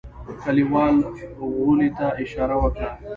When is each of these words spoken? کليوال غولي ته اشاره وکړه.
کليوال 0.41 0.95
غولي 1.53 1.89
ته 1.97 2.07
اشاره 2.23 2.55
وکړه. 2.63 2.91